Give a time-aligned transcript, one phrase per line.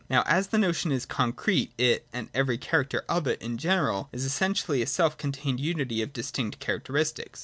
[0.09, 4.25] Now as the notion is concrete, it and every character of it in general is
[4.25, 7.39] essentially a self contained unity of distinct characteristics.